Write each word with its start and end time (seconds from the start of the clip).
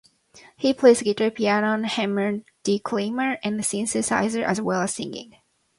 He 0.57 0.73
plays 0.73 1.03
guitar, 1.03 1.29
piano, 1.29 1.87
hammered 1.87 2.43
dulcimer, 2.63 3.37
and 3.43 3.59
synthesizer, 3.59 4.41
as 4.43 4.59
well 4.59 4.81
as 4.81 4.95
singing. 4.95 5.35